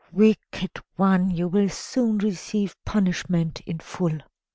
[0.11, 4.17] Wicked one, you will soon receive punishment in full."